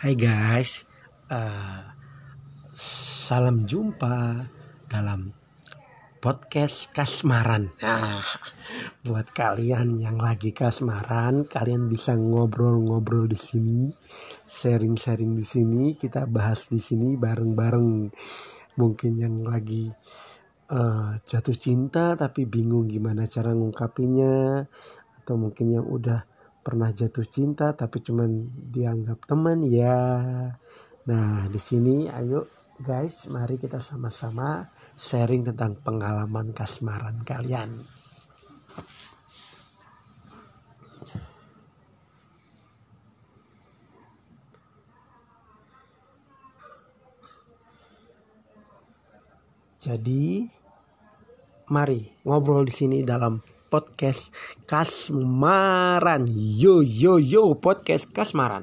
[0.00, 0.88] Hai guys,
[1.28, 1.92] uh,
[2.72, 4.48] salam jumpa
[4.88, 5.28] dalam
[6.24, 7.68] podcast kasmaran.
[7.84, 8.24] Nah,
[9.04, 13.92] buat kalian yang lagi kasmaran, kalian bisa ngobrol-ngobrol di sini,
[14.48, 18.08] sharing-sharing di sini, kita bahas di sini bareng-bareng.
[18.80, 19.84] Mungkin yang lagi
[20.72, 24.64] uh, jatuh cinta tapi bingung gimana cara ngungkapinya,
[25.20, 26.24] atau mungkin yang udah
[26.60, 28.30] pernah jatuh cinta tapi cuman
[28.70, 29.96] dianggap teman ya.
[31.08, 32.44] Nah, di sini ayo
[32.80, 38.00] guys, mari kita sama-sama sharing tentang pengalaman kasmaran kalian.
[49.80, 50.44] Jadi,
[51.72, 54.34] mari ngobrol di sini dalam podcast
[54.66, 56.26] Kasmaran.
[56.58, 58.58] Yo yo yo podcast Kasmaran.